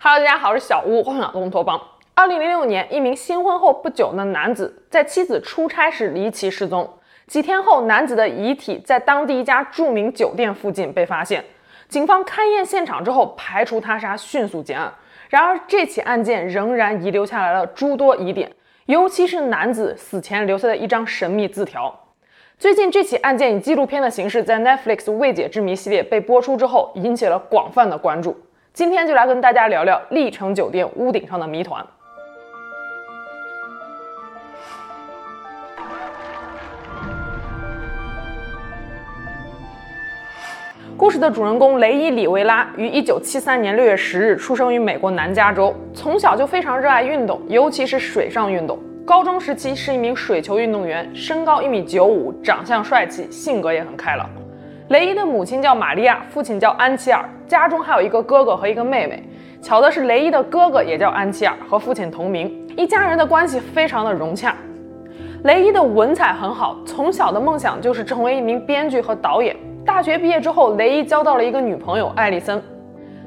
[0.00, 1.80] Hello，大家好，我是小屋，欢迎来到乌托邦。
[2.14, 6.88] 二零零六年，一名新婚后不久的男子在妻子出差时离奇失踪。
[7.26, 11.44] 几天后，男子的遗体在当地一家著名酒店附近被发现。
[11.88, 14.94] 警方勘验现场之后，排除他杀，迅速结案。
[15.30, 18.52] 然而，这起案件仍然遗留下来了诸多疑点，
[18.86, 21.92] 尤其是男子死前留下的一张神秘字条。
[22.56, 28.40] 最近，这起案件以纪录片的形式在 Netflix 未解之谜系列被播出之后，引起了广泛的关注。
[28.78, 31.84] 今天就来跟大家聊聊丽城酒店屋顶上的谜团。
[40.96, 48.78] 故事的主人公雷伊·里维拉于1973年6月10日出生于美国南加州，从小就非常热爱运动，尤其是水上运动。
[49.04, 54.30] 高中时期是一名水球运动员，身高一米九五，长相帅气，性格也很开朗。
[54.88, 59.22] 雷伊的母亲叫玛利亚，父亲叫安琪尔，家中还有一个哥哥和一个妹妹。
[59.60, 64.54] 巧的是，雷伊的哥哥也叫安琪尔，和父亲同名，一家人的关系非常的融洽。
[65.44, 69.54] 雷伊的文采很好，从小的梦想就是成为一名编剧和导演。
[69.84, 72.62] 大学毕业之后，雷伊交到了一个女朋友艾丽森。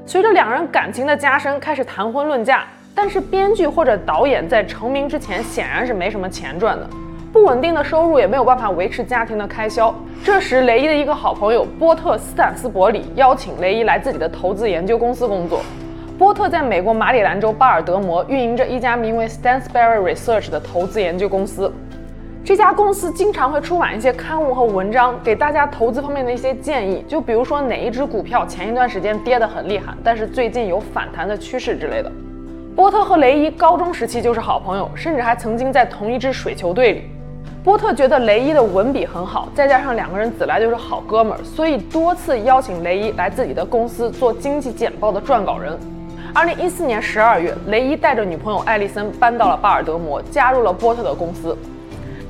[0.03, 2.63] 随着两人感情的加深，开始谈婚论嫁。
[2.93, 6.89] 但是编剧或者导演在成名之前，显然是没什么钱赚的，
[7.31, 9.93] 不稳定的收入也没有办法维持家庭的开销。
[10.21, 15.61] 这时，雷伊的一个好朋友波特斯坦斯伯里邀请雷伊来自己的投资研究公司工作。
[16.17, 21.71] 波特在美国马里兰州巴尔德摩运营着一家名为 Stansberry Research 的投资研究公司。
[22.43, 32.11] 这家公司经常会出版一些刊物和文章，给大家投资方面的一些建议，就比如说哪一只股票前一段时间跌得很厉害，但是最近有反弹的趋势之类的。
[32.75, 37.03] 波特和雷伊高中时期就是好朋友，甚至还曾经在同一支水球队里。
[37.63, 45.77] 波特觉得雷伊的文笔很好，再加上两个人自来就是好哥们儿，所以多次邀请雷伊来自己的公司做经济简报的撰稿人。
[46.33, 51.55] 二零一四年十二月，雷伊带着女朋友艾丽森搬到了巴尔德摩，加入了波特的公司。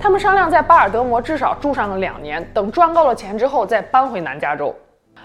[0.02, 4.76] 他们商量在巴尔德摩至少住上了两年，等赚够了钱之后再搬回南加州。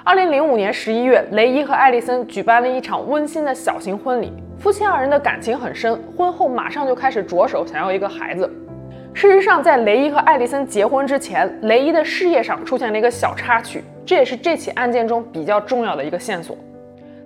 [0.05, 8.49] 二零零五年十一月，雷伊和艾丽森举办了一场温馨的小型婚礼，夫妻二人的感情很深，婚后马上就开始着手想要一个孩子。
[9.17, 16.55] 事实上，在雷伊和艾丽森结婚之前，雷伊的事业上出现了一个小插曲，这也是这起案件中比较重要的一个线索。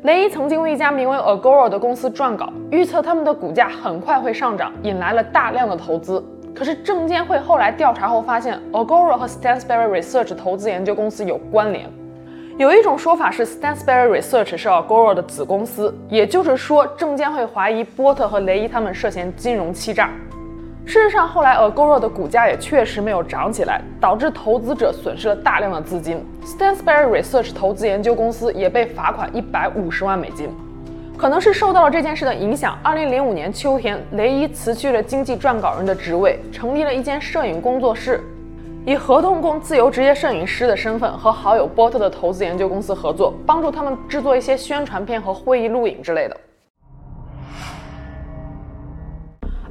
[0.02, 6.24] 雷伊曾经为一家名为 Agora 的公司撰稿，预测他们的股价很快会上涨，引来了大量的投资。
[6.54, 11.90] 可是证监会后来调查后发现，Agora 和 Stansberry Research 投资研究公司有关联。
[12.56, 20.08] 有一种说法是，Stansberry Research 是 Agora 的子公司，也就是说，证监会怀疑波特和雷伊他们涉嫌金融欺诈。
[20.90, 26.20] 事实上，后来 Agora 的股价也确实没有涨起来，导致投资者损失了大量的资金。
[26.44, 30.50] Stansberry Research 投资研究公司也被罚款一百五十万美金。
[31.16, 38.20] 可能是受到了这件事的影响，二零零五年秋天，雷伊辞去了经济撰稿人的职位，成立了一间摄影工作室，
[38.84, 46.36] 以合同工自由职业摄影师的身份和好友波特的投资研究公司合作，帮助他们制作一些宣传片和会议录影之类的。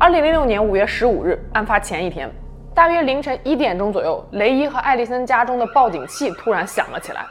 [0.02, 2.32] 二零零六年五月十五日，案发前一天，
[2.74, 7.26] 大约凌晨一点钟左右，雷伊和艾丽森家中的报警器突然响了起来。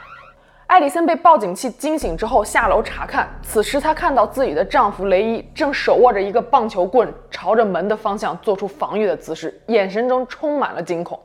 [0.67, 11.19] 艾丽森被报警器惊醒之后下楼查看，此时她看到自己的丈夫雷伊正手握着一个棒球棍，朝着门的方向做出防御的姿势，眼神中充满了惊恐。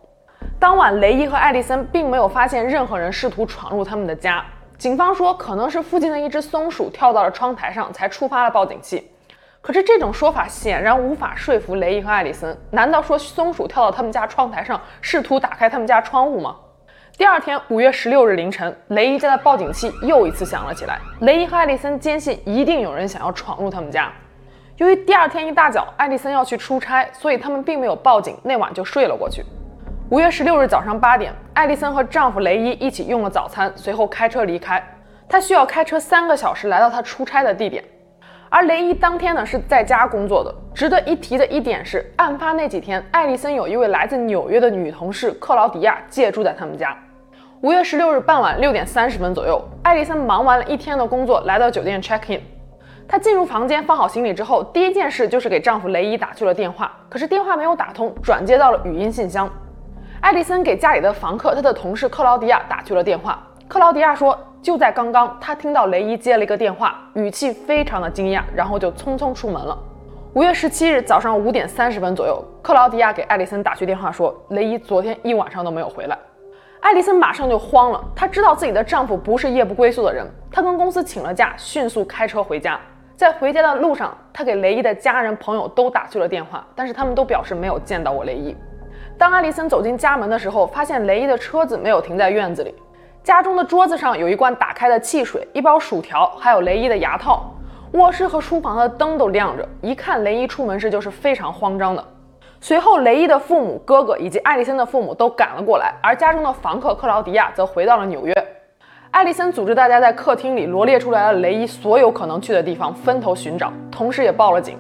[0.59, 4.43] 当晚，雷伊和艾丽森并没有发现任何人试图闯入他们的家。
[4.79, 9.11] 警方说，可能是附近的一只松鼠跳到了窗台上，才触发了报警器。
[9.65, 12.55] 可是这种说法显然无法说服雷伊和艾丽森。
[12.71, 16.55] 难道说松鼠跳到他们家窗台上，试图打开他们家窗户吗？
[17.17, 20.99] 第二天，五月十六日凌晨，雷伊家的报警器又一次响了起来。
[21.21, 24.13] 雷伊和艾丽森坚信一定有人想要闯入他们家。
[24.77, 29.43] 由于第二天一大早艾丽森要去出差，所以他们并没有报警，那晚就睡了过去。
[30.11, 34.87] 五月十六日早上八点，艾丽森和丈夫雷伊一起用了早餐，随后开车离开。
[35.27, 37.83] 她需要开车三个小时来到她出差的地点。
[38.55, 40.55] 而雷伊当天呢是在家工作的。
[40.73, 46.97] 值得一提的一点是，案发那几天，艾丽森有一位来自纽约的女同事克劳迪亚借住在他们家。
[47.63, 52.41] 五月十六日傍晚六点三十分左右，艾丽森忙完了一天的工作，来到酒店 check in。
[53.09, 59.51] 她进入房间放好行李之后，第一件事就是给丈夫雷伊打去了电话，可是电话没有打通，转接到了语音信箱。
[60.21, 63.43] 艾丽森给家里的房客，她的同事克劳迪亚打去了电话。
[63.67, 64.39] 克劳迪亚说。
[64.65, 69.79] 就在刚刚，他听到雷伊接了一个电话，语气非常的惊讶，然后就匆匆出门了。
[70.33, 76.19] 五月十七日早上五点三十分左右，克劳迪亚给艾丽森打去电话说，雷伊昨天一晚上都没有回来。
[76.81, 82.81] 艾丽森马上就慌了，她知道自己的丈夫不是夜不归宿的人，她跟公司请了假，迅速开车回家。
[83.17, 88.57] 在回家的路上，她给雷伊的家人朋友都打去了电话，但是他们都表示没有见到过雷伊。
[89.19, 92.75] 当艾丽森走进家门的时候，发现雷伊的车子没有停在院子里，
[93.25, 97.51] 家中的桌子上有一罐打开的汽水、一包薯条，还有雷伊的牙套。
[97.93, 102.05] 卧室和书房的灯都亮着，一看雷伊出门时就是非常慌张的。
[102.61, 108.35] 随后，雷伊的父母、哥哥以及艾丽森的父母都赶了过来，而家中的房客克劳迪亚则回到了纽约。
[109.11, 114.77] 艾丽森组织大家在客厅里罗列出来了雷伊所有可能去的地方，分头寻找，同时也报了警。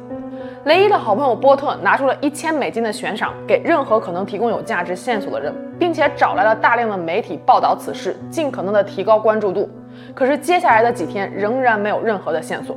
[0.64, 9.69] 雷伊的好朋友波特拿出了一千美金的悬赏，给任何可能提供有价值线索的人，并且找来了大量的媒体报道此事，尽可能的提高关注度。
[10.14, 12.75] 可是接下来的几天仍然没有任何的线索。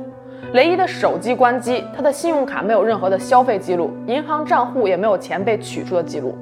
[0.52, 6.36] 雷伊的手机关机，他的信用卡没有任何的消费记录，银行账户也没有钱被取出的记录。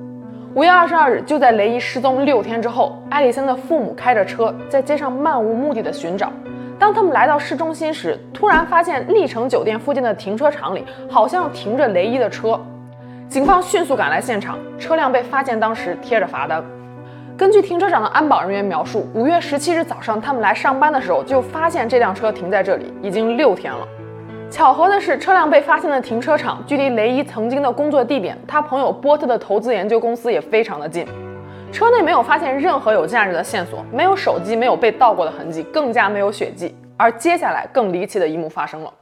[0.54, 6.32] 五月二十二日，就在雷伊失踪六天之后，艾丽森的父母开着车在街上漫无目的的寻找。
[6.78, 12.60] 当他们来到市中心时，突然发现丽城酒店附近的停车场里好像停着雷伊的车。
[13.28, 16.62] 警方迅速赶来现场，车辆被发现当时贴着罚单。
[17.36, 23.86] 根据停车场的安保人员描述，五月十七日早上他们来上班的时候就发现这辆车停在这里，已经六天了。
[24.50, 31.06] 巧合的是，车辆被发现的停车场距离雷伊曾经的工作地点，他朋友波特的投资研究公司也非常的近。
[31.72, 36.74] 车内没有发现任何有价值的线索，没有手机，没有被盗过的痕迹，更加没有血迹。
[36.96, 38.92] 而接下来更离奇的一幕发生了。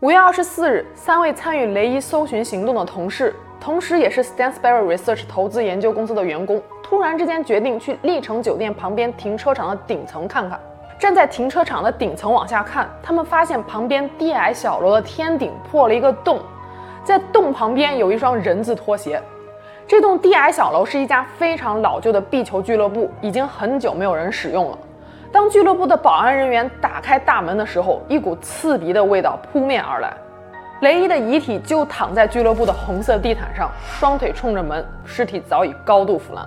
[0.00, 10.60] 五月二十四日，三位参与雷伊搜寻行动的同事，同时也是 Stansberry Research 投资研究公司的员工，突然之间决定去丽城酒店旁边停车场的顶层看看。
[10.98, 16.40] 站在停车场的顶层往下看，他们发现旁边低矮小楼的天顶破了一个洞，
[17.02, 19.20] 在洞旁边有一双人字拖鞋。
[19.92, 24.78] 这栋低矮小楼是一家非常老旧的壁球俱乐部，已经很久没有人使用了。
[25.30, 30.10] 当俱乐部的保安人员打开大门的时候，一股刺鼻的味道扑面而来。
[30.80, 36.42] 雷伊的遗体就躺在俱乐部的红色地毯上，双腿冲着门，尸体早已高度腐烂。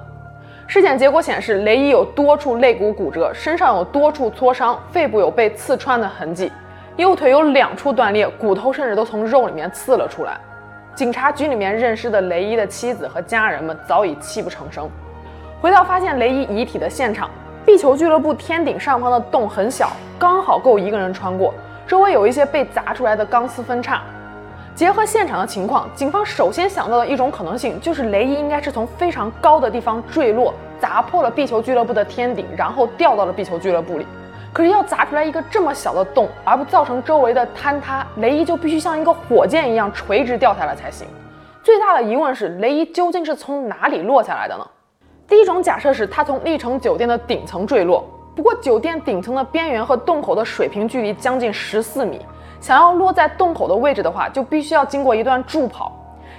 [0.65, 6.51] 尸检结果显示，雷伊有多处肋骨骨折，身上有多处挫伤，肺部有被刺穿的痕迹，
[6.95, 10.35] 右腿有两处断裂，骨头甚至都从肉里面刺了出来。
[10.95, 14.89] 警察局里面认识的雷伊的妻子和家人们早已泣不成声。
[15.59, 17.29] 回到发现雷伊遗体的现场，
[17.65, 21.53] 壁球俱乐部天顶上方的洞很小，刚好够一个人穿过，
[21.85, 24.01] 周围有一些被砸出来的钢丝分叉。
[24.73, 34.07] 结合现场的情况，警方首先想到的一种可能性就是雷伊应该是从非常高的地方坠落，砸破了壁球俱乐部的天顶，然后掉到了壁球俱乐部里。
[34.55, 41.05] 可是要砸出来一个这么小的洞，而不造成周围的坍塌，雷伊就必须像一个火箭一样垂直掉下来才行。
[41.61, 44.65] 最大的疑问是，雷伊究竟是从哪里落下来的呢？
[45.27, 52.25] 第一种假设是他从丽城酒店的顶层坠落，不过酒店顶层的边缘和洞口的水平距离将近十四米。
[52.61, 55.91] 想要落在洞口的位置的话，就必须要经过一段助跑。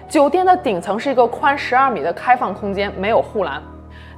[0.08, 3.62] 酒店的顶层是一个宽十二米的开放空间，没有护栏。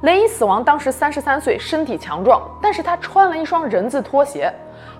[0.01, 4.49] 雷伊死亡当时三十三岁，身体强壮，但是他穿了一双人字拖鞋，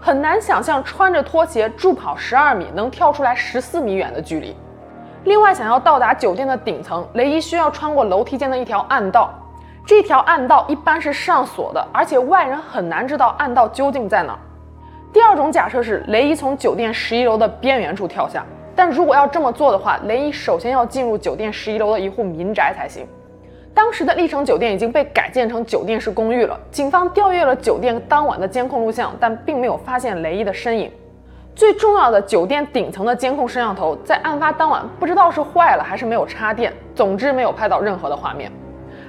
[0.01, 4.54] 很难想象穿着拖鞋助跑十二米能跳出来十四米远的距离。
[5.24, 9.34] 另外，想要到达酒店的顶层，雷伊需要穿过楼梯间的一条暗道，
[9.86, 14.38] 这条暗道一般是上锁的，而且外人很难知道暗道究竟在哪。
[15.13, 23.08] 第二种假设是雷伊从酒店十一楼的边缘处跳下，但如果要这么做的话，雷伊首先要进入酒店十一楼的一户民宅才行。
[23.73, 30.91] 当时的丽城酒店已经被改建成酒店式公寓了，警方调阅了酒店当晚的监控录像，但并没有发现雷伊的身影。
[31.55, 38.51] 最重要的，酒店顶层的监控摄像头在案发当晚不知道是坏了还是没有插电，总之没有拍到任何的画面。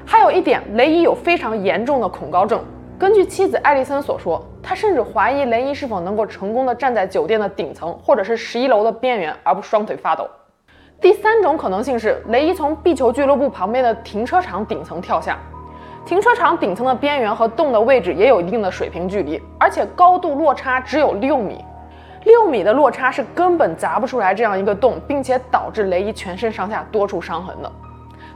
[0.05, 2.61] 还有一点，雷伊有非常严重的恐高症。
[2.99, 10.29] 根据妻子艾丽森所说，她甚至怀疑雷伊是否能够成功地站在酒店的顶层或者是十一楼的边缘，而不双腿发抖。
[11.01, 15.39] 第三种可能性是雷伊从壁球俱乐部旁边的停车场顶层跳下，
[16.05, 21.65] 停车场顶层的边缘和洞的位置也有一定的水平距离，而且高度落差只有六米，
[22.25, 27.73] 六米的落差是根本砸不出来这样一个洞，并且导致雷伊全身上下多处伤痕的。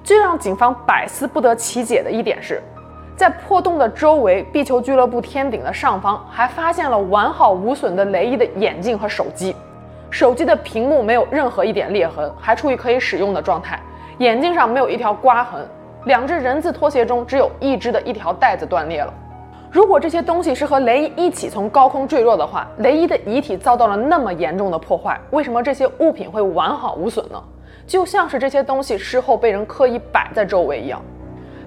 [0.03, 2.63] 最让警方百思不得其解的一点是。
[3.15, 9.55] 在破洞的周围，壁球俱乐部天顶的上方还发现了完好无损的雷伊的眼镜和手机，
[10.15, 13.81] 手机的屏幕没有任何一点裂痕，还处于可以使用的状态。
[14.19, 15.67] 眼镜上没有一条刮痕，
[16.05, 19.13] 两只人字拖鞋中只有一只的一条带子断裂了。
[19.73, 27.43] 如果这些东西是和雷伊一起从高空坠落的话，雷伊的遗体遭到了那么严重的破坏，为什么这些物品会完好无损呢？
[27.85, 31.03] 就像是这些东西事后被人刻意摆在周围一样。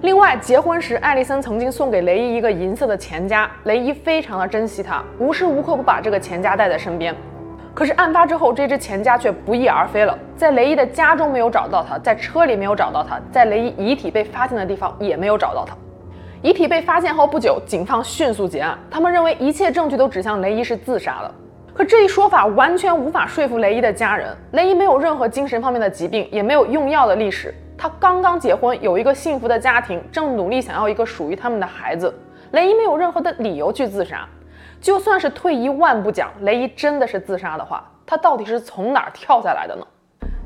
[0.00, 7.14] 另外，结婚时艾丽森曾经送给雷伊一个银色的钱夹，雷伊非常的珍惜它，无时无刻不把这个钱夹带在身边。
[7.78, 15.76] 可是案发之后，这只钱家却不翼而飞了，在雷伊的家中没有找到他，在车里没有找到他，在雷伊遗体被发现的地方也没有找到他。
[16.42, 21.32] 遗体被发现后不久，警方迅速结案，他们认为一切证据都指向雷伊是自杀的。
[21.72, 24.36] 可这一说法完全无法说服雷伊的家人。
[24.54, 27.54] 雷伊没有任何精神方面的疾病，也没有用药的历史。
[27.76, 32.12] 他刚刚结婚，有一个幸福的家庭，正努力想要一个属于他们的孩子。
[32.50, 34.26] 雷伊没有任何的理由去自杀。
[34.80, 39.84] 就算是退一万步讲，雷伊真的是自杀的话，他到底是从哪儿跳下来的呢？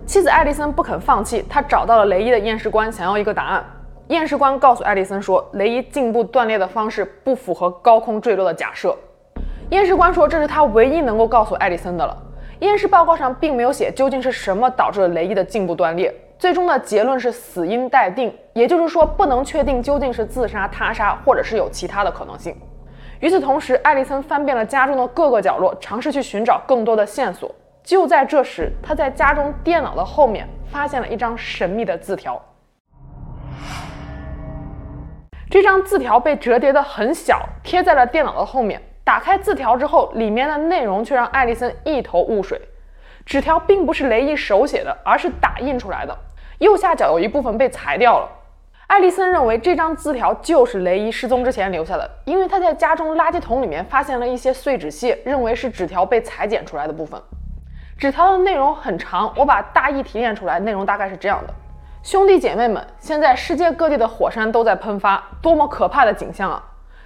[0.06, 3.64] 妻子艾莉森不肯放弃，他找到了雷伊的验尸官，想要一个答案。
[4.08, 8.96] 验尸官告诉艾莉森说，雷伊颈部断裂的方式不符合高空坠落的假设。
[9.70, 12.16] 验尸官说，这是他唯一能够告诉艾莉森的了。
[12.60, 22.56] 验尸报告上并没有写究竟是什么导致了雷伊的颈部断裂，最终的结论是死因待定，也就是说不能确定究竟是自杀、他杀，或者是有其他的可能性。
[23.22, 27.48] 与此同时，艾莉森翻遍了家中的各个角落，尝试去寻找更多的线索。
[27.84, 32.42] 就在这时，他在家中电脑的后面发现了一张神秘的字条。
[35.48, 38.82] 这张字条被折叠的很小，贴在了电脑的后面。
[39.04, 42.60] 打开字条之后，里面的内容却让艾莉森一头雾水。
[43.24, 46.18] 纸条并不是雷伊手写的，而是打印出来的。
[46.58, 48.28] 右下角有一部分被裁掉了。
[48.88, 57.20] 艾丽森认为这张字条就是雷伊失踪之前留下的，因为他在家中垃圾桶里面发现了一些碎纸屑，认为是纸条被裁剪出来的部分。
[57.96, 61.54] 纸条的内容很长，我把大意提炼出来，内容大概是这样的：
[62.02, 66.62] 兄弟姐妹们，现在世界各地的火山都在喷发，多么可怕的景象啊！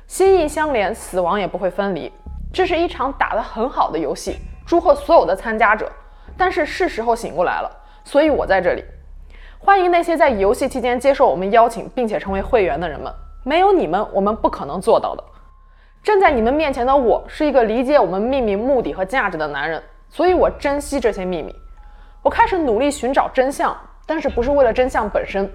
[0.08, 2.12] 心意相连，死亡也不会分离。
[2.52, 5.90] 这是一场打得很好的游戏，祝贺所有的参加者。
[6.36, 7.70] 但是是时候醒过来了，
[8.02, 8.84] 所以我在这里。
[9.66, 15.24] 欢迎那些在游戏期间接受我们邀请并且成为会员的人们，没有你们，我们不可能做到的。
[16.04, 21.52] 站在你们面前的我是一个理解我们秘密目的和价值的男人，所以我珍惜这些秘密。
[22.22, 25.50] 我开始努力寻找真相，但是不是为了真相本身。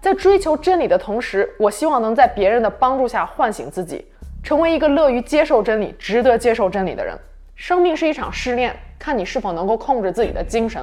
[0.00, 4.10] 在追求真理的同时，我希望能在别人的帮助下唤醒自己，
[4.42, 7.14] 成为一个乐于接受真理、值得接受真理的人。
[7.54, 10.82] 生命是一场试炼，看你是否能够控制自己的精神。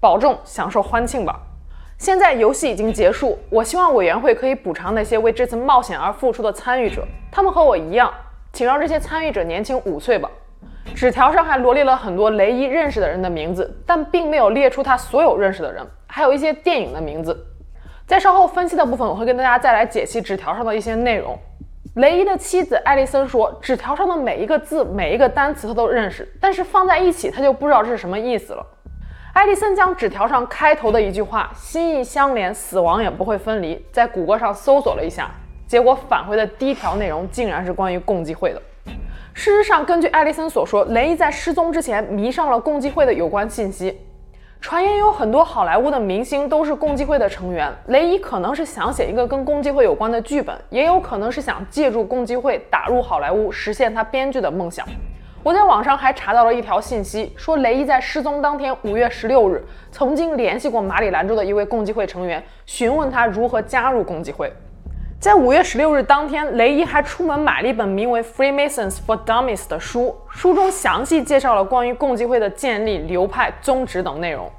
[0.00, 1.38] 保重，享受欢庆吧。
[1.98, 7.06] 现在游戏已经结束，我希望委员会可以补偿那些为这次冒险而付出的参与者。
[7.30, 8.12] 他们和我一样，
[8.52, 10.28] 请让这些参与者年轻五岁吧。
[10.94, 17.46] 纸条上还罗列了很多雷伊认识的人的名字，但并没有列出他所有认识的人，还有一些电影的名字。
[18.06, 21.38] 在稍后分析的部分，我会跟大家再来解析纸条上的一些内容。
[21.94, 28.66] 雷伊的妻子艾莉森说，纸条上的每一个字、每一个单词他都认识，但是放在一起他就不知道这是什么意思了。
[29.34, 35.28] 艾莉森将纸条上开头的一句话“心意相连，死亡也不会分离”在谷歌上搜索了一下，
[35.66, 38.62] 结果返回的第一条内容竟然是关于共济会的。
[39.32, 44.00] 事实上，根据艾莉森所说，雷伊在失踪之前迷上了共济会的有关信息。
[44.60, 54.86] 传言有很多好莱坞的明星都是共济会的成员，雷伊可能是想写一个跟共济会有关的剧本，也有可能是想借助共济会打入好莱坞，实现他编剧的梦想。
[55.44, 64.50] 我在网上还查到了一条信息，说雷伊在失踪当天，五月十六日，曾经联系过马里兰州的一位共济会成员，询问他如何加入共济会。
[65.20, 74.50] 在五月十六日当天，雷伊还出门买了一本名为《Freemasons for Dummies》的书，书中详细介绍了关于共济会的建立、流派、宗旨等内容。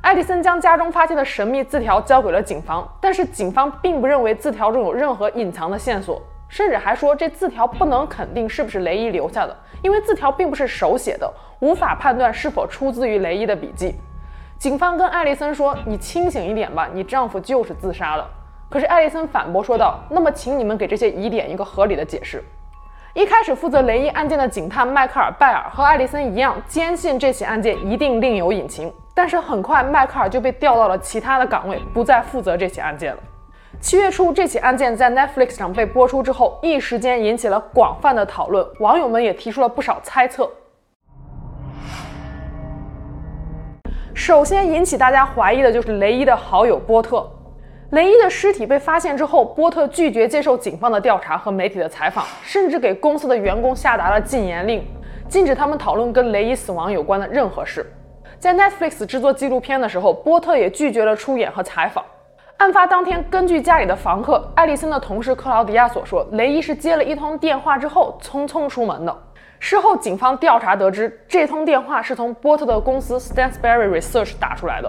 [0.00, 6.22] 艾迪森将家中发现的神秘字条交给了警方，但是警方并不认为字条中有任何隐藏的线索。
[6.52, 13.94] 甚至还说这字条不能肯定是不是雷伊留下的，因为字条并不是手写的，无法判断是否出自于雷伊的笔记。
[14.58, 18.28] 警方跟艾丽森说：“你清醒一点吧，你丈夫就是自杀了。”
[18.68, 22.44] 可是艾丽森反驳说道：“那么，请你们给这些疑点一个合理的解释。”
[23.14, 28.92] 一开始负责雷伊案件的警探迈克尔·拜尔和艾丽森一样，坚信这起案件一定另有隐情。
[29.14, 33.18] 但是很快，迈克尔就被调到了其他的岗位，不再负责这起案件了。
[33.82, 40.48] 七月初，这起案件在 Netflix 上被播出之后，一时间引起了广泛的讨论，网友们也提出了不少猜测。
[44.14, 47.28] 首先引起大家怀疑的就是雷伊的好友波特。
[47.90, 54.86] 雷伊的尸体被发现之后，波特拒绝接受警方的调查和媒体的采访，甚至给公司的员工下达了禁言令，
[55.28, 57.92] 禁止他们讨论跟雷伊死亡有关的任何事。
[58.38, 62.04] 在 Netflix 制作纪录片的时候，波特也拒绝了出演和采访。
[62.62, 69.12] 案发当天，根据家里的房客艾丽森的同事克劳迪亚所说，雷伊是接了一通电话之后匆匆出门的。
[69.58, 74.88] 事后，警方调查得知，这通电话是从波特的公司 Stansberry Research 打出来的，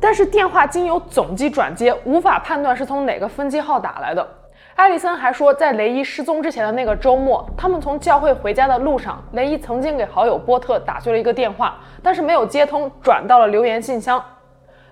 [0.00, 4.28] 但是电话经由总机转接，无法判断是从哪个分机号打来的。
[4.74, 14.20] 艾丽森还说，在雷伊失踪之前的那个周末，他们从教会回家的路上，雷伊曾经给好友波特打去了一个电话，但是没有接通，转到了留言信箱。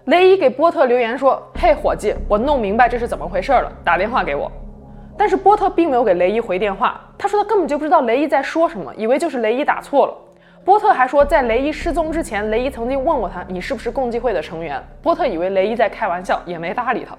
[0.07, 4.51] 雷伊给波特留言说：“嘿，伙计，我弄明白这是怎么回事了，打电话给我。”
[5.17, 10.15] 但是波特并没有给雷伊回电话，他说他根本就不知道雷伊在说什么，以为就是雷伊打错了。
[10.65, 17.17] 波特还说，在雷伊失踪之前，雷伊曾经问过他：“你是不是共济会的成员？”波特以为雷伊在开玩笑，也没搭理他。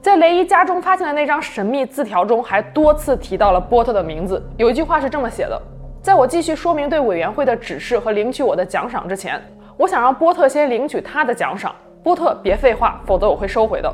[0.00, 4.40] 在雷伊家中发现的那张神秘字条中，还多次提到了波特的名字。
[4.56, 5.60] 有一句话是这么写的
[6.00, 9.42] ：“在我继续说明对委员会的指示和领取我的奖赏之前，
[9.76, 11.74] 我想让波特先领取他的奖赏。
[12.02, 13.92] 波特，别废话，否则我会收回的。”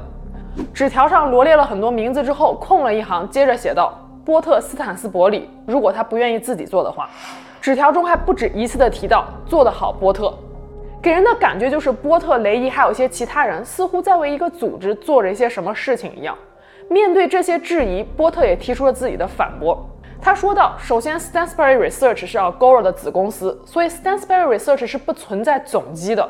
[0.72, 3.92] 纸条上罗列了很多名字之后，空了一行，接着写道
[4.24, 7.08] ：“波特·斯坦斯伯里，如果他不愿意自己做的话。”
[7.60, 10.32] 纸条中还不止一次地提到：“做得好，波特。”
[11.02, 16.36] 给人的感觉就是波特、雷伊还有一些其他人似乎在为一个组织做着一些什么事情一样。
[16.88, 19.84] 面对这些质疑，波特也提出了自己的反驳。
[20.22, 26.28] 他说道：“首先，Stansberry Research 是 Agora 的子公司，所以 Stansberry Research 是不存在总机的。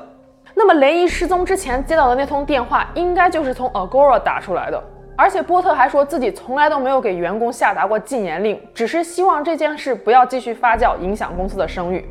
[0.59, 4.83] 那么，雷伊失踪之前接到的那通电话应该就是从 Agora 打出来的。
[5.15, 12.09] 而且，波特还说自己从来都没有给员工下达过禁言令，只是希望这件事不要继续发酵，影响公司的声誉。”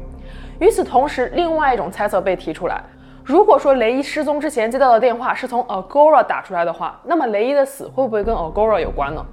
[0.61, 2.83] 与此同时，另外一种猜测被提出来：
[3.23, 9.25] 如果说雷伊失踪之前接到的电话是从 Agora 打出来的话，那么雷伊的死会不会跟 Agora 有关呢？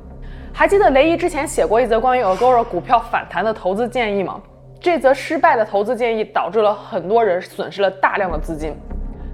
[0.55, 4.41] 还记得雷伊之前写过一则关于 Agora 股票反弹的投资建议吗？
[4.81, 8.75] 这则失败的投资建议导致了很多人损失了大量的资金。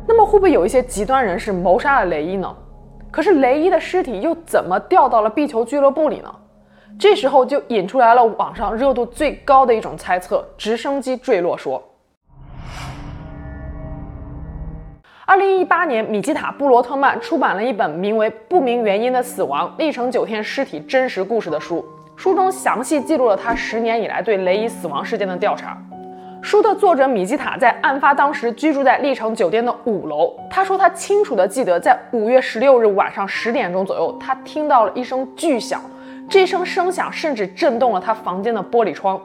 [0.08, 2.56] 那么会不会有一些极端人士谋杀了雷伊呢？
[3.10, 6.34] 可是雷伊的尸体又怎么掉到了壁球俱乐部里呢？
[6.98, 11.82] 这时候就引出来了网上热度最高的一种猜测：直升机坠落说。
[15.26, 21.84] 二零一八年，米基塔·布罗特曼出版了一本名为《不明原因的死亡：历城酒店尸体真实故事》的书，
[22.16, 25.76] 书中详细记录了他十年以来对雷伊死亡事件的调查。
[26.40, 35.80] 书的作者米基塔在案发当时居住在历城酒店的五楼，他说他清楚地记得，在五月十六日晚上十点钟左右，他听到了一声巨响。
[36.28, 39.20] 这声声响甚至震动了他房间的玻璃窗。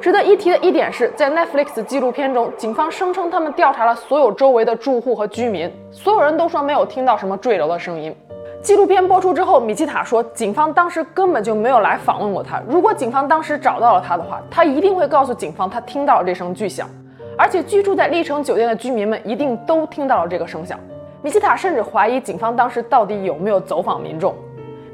[0.00, 8.14] 值得一提的一点是，在 Netflix 纪录片中，警方声称他们调查了所有周围的住户和居民，所有人都说没有听到什么坠楼的声音。
[8.62, 12.60] 纪录片播出之后，米基塔说，警方当时根本就没有来访问过他。
[12.66, 16.88] 如果警方当时找到了他的话，他一定会告诉警方他听到了这声巨响，
[17.36, 20.78] 而且居住在历城酒店的居民们一定都听到了这个声响。
[21.20, 24.34] 米基塔甚至怀疑警方当时到底有没有走访民众。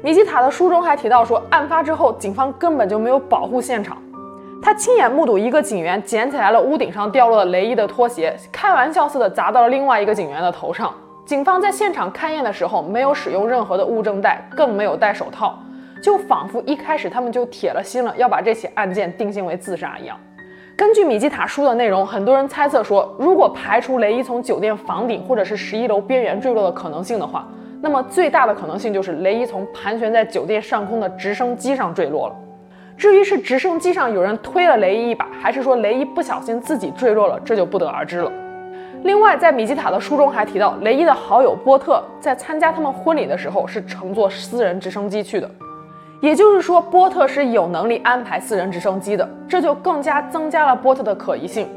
[0.01, 3.97] 米基塔的书中还提到说，案发之后，警方根本就没有保护现场。
[4.61, 10.93] 他亲眼目睹一个警员捡起来了屋顶上掉落的雷伊的拖鞋，开玩笑似的砸到了另外一个警员的头上。
[11.25, 15.57] 警方在现场勘验的时候，没有使用任何的物证袋，更没有戴手套，
[16.03, 20.17] 就仿佛一开始他们就铁了心了要把这起案件定性为自杀一样。
[20.75, 27.47] 根据米基塔书的内容，很多人猜测说，如果排除雷伊从酒店房顶或者是十一楼边缘坠落的可能性的话，
[27.81, 32.35] 那么最大的可能性就是雷伊从盘旋在酒店上空的直升机上坠落了。
[32.97, 38.31] 至于是直升机上有人推了雷伊一把，还是说雷伊不小心自己坠落了，这就不得而知了。
[39.03, 45.49] 另外，在米基塔的书中还提到，雷伊的好友波特在参加他们婚礼的时候是乘坐私人直升机去的，
[46.19, 51.67] 也就是说，波特是有能力安排私人直升机的，这就更加增加了波特的可疑性。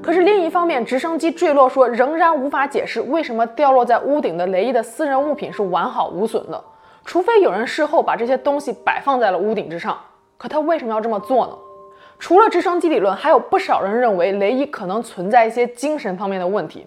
[0.00, 6.64] 可是另一方面，直升机坠落说仍然无法解释为什么掉落在屋顶的雷伊的私人物品是完好无损的，
[7.04, 9.98] 除非有人事后把这些东西摆放在了屋顶之上。
[10.38, 11.52] 可他为什么要这么做呢？
[12.20, 16.86] 除了直升机理论，还有不少人认为雷伊可能存在一些精神方面的问题。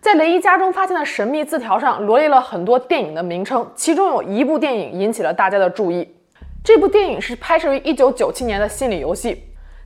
[0.00, 6.16] 在雷伊家中发现的神秘字条上罗列了很多电影的名称，其中有一部电影引起了大家的注意。
[6.64, 9.34] 这部电影是拍摄于1997年的《心理游戏》。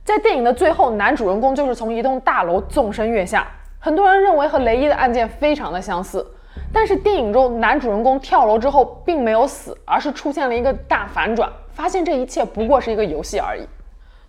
[0.05, 3.45] 在电影的最后，男主人公就是从一栋大楼纵身跃下。
[3.79, 6.25] 很多人认为和雷伊的案件非常的相似，
[6.71, 13.67] 但是电影中男主人公跳楼之后并没有死，而是出现了一个大反转，发现这一切不过是一个游戏而已。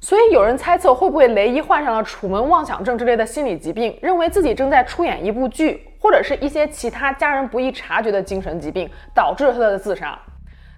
[0.00, 10.18] 所以有人猜测，会不会雷伊患上了楚门妄想症之类的心理疾病，认为自己正在出演一部剧，或者是一些其他家人不易察觉的精神疾病，导致了他的自杀。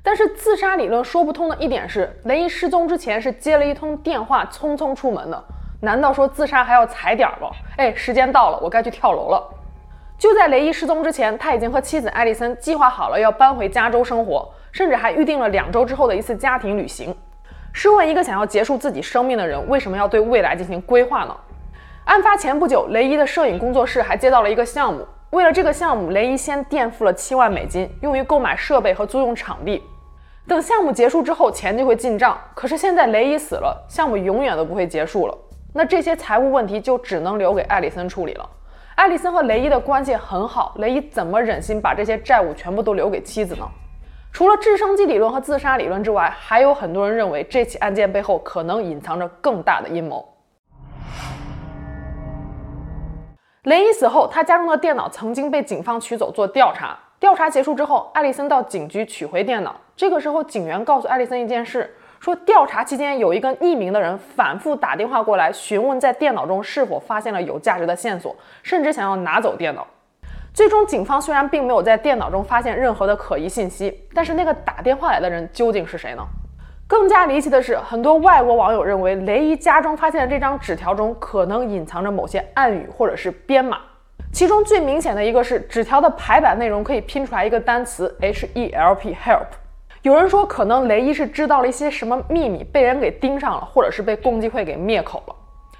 [0.00, 5.44] 但是自杀理论说不通的一点是，雷伊失踪之前是接了一通电话，匆匆出门的。
[5.82, 7.50] 难道说自杀还要踩点儿吗？
[7.76, 9.42] 哎，时间到了，我该去跳楼了。
[10.16, 17.14] 就在雷伊失踪之前，他已经和妻子艾莉森计划好了要搬回加州生活，甚至还预定了两周之后的一次家庭旅行。
[17.72, 21.36] 试问一个想要结束自己生命的人，为什么要对未来进行规划呢？
[22.04, 29.82] 案发前不久，雷伊的摄影工作室还接到了一个项目，为了这个项目，雷伊先垫付了七万美金，用于购买设备和租用场地。
[30.46, 32.38] 等项目结束之后，钱就会进账。
[32.54, 35.36] 可是现在雷伊死了，项目永远都不会结束了。
[35.74, 38.48] 那这些财务问题就只能留给艾里森处理了。
[38.94, 43.68] 艾里森和雷伊的关系很好，雷伊怎么忍心把这些债务全部都留给妻子呢？
[44.32, 50.26] 除了直升机理论和自杀理论之外，还有很多人认为这起案件背后可能隐藏着更大的阴谋。
[53.62, 56.96] 雷伊死后，他家中的电脑曾经被警方取走做调查。
[57.18, 59.74] 调查结束之后，艾丽森到警局取回电脑。
[59.96, 69.86] 这个时候，警员告诉艾丽森一件事，说调查期间有一个匿名的人反复打电话过来，询问在电脑中是否发现了有价值的线索，甚至想要拿走电脑。
[70.56, 76.22] 最终，警方虽然并没有在电脑中发现任何的可疑信息，但是那个打电话来的人究竟是谁呢？
[76.86, 83.76] 更加离奇的是，很多外国网友认为雷伊家中发现的这张纸条中可能隐藏着某些暗语或者是编码。
[84.32, 89.48] 其中最明显的一个是纸条的排版内容可以拼出来一个单词 H E L P help。
[90.00, 95.34] 有人说，可能雷伊是知道了一些什么秘密，被人给盯上了，或者是被共济会给灭口了。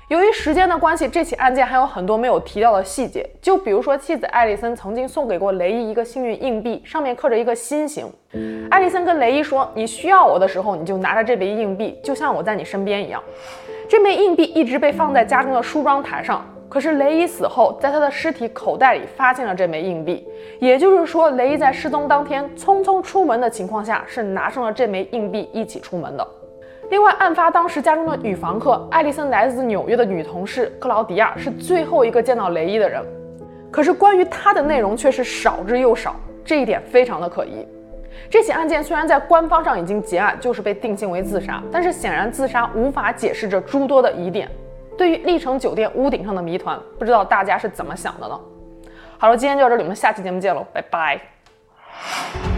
[0.09, 8.07] 由于时间的关系，这起案件还有很多没有提到的细节，就比如说妻子艾丽森曾经送给过雷伊一个幸运硬币，上面刻着一个心形。
[8.71, 13.21] 艾丽森跟雷伊说：“你需要我的时候，你就拿着这枚硬币，就像我在你身边一样。”
[13.91, 16.47] 这枚硬币一直被放在家中的梳妆台上。
[16.69, 20.25] 可是雷伊死后，在他的尸体口袋里发现了这枚硬币，
[20.61, 26.25] 也就是说，雷伊在失踪当天匆匆出门的情况下，是拿上了这枚硬币一起出门的。
[26.89, 33.03] 另外，案发当时家中的女房客艾丽森来自纽约的女同事克劳迪亚是最后一个见到雷伊的人，
[33.71, 37.67] 可是关于她的内容却是少之又少，这一点非常的可疑。
[38.31, 44.49] 这起案件虽然在官方上已经结案，就是被定性为自杀，但是显然自杀无法解释这诸多的疑点。
[44.97, 48.41] 对于历城酒店屋顶上的谜团，不知道大家是怎么想的呢？
[49.19, 52.56] 好了，今天就到这里，我们下期节目见喽，拜拜。